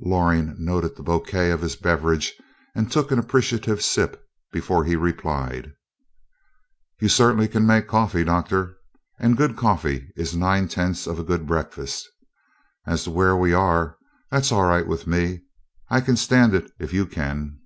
[0.00, 2.32] Loring noted the bouquet of his beverage
[2.74, 5.74] and took an appreciative sip before he replied.
[7.02, 8.78] "You certainly can make coffee, Doctor;
[9.18, 12.08] and good coffee is nine tenths of a good breakfast.
[12.86, 13.98] As to where we are
[14.30, 15.42] that's all right with me.
[15.90, 17.60] I can stand it if you can."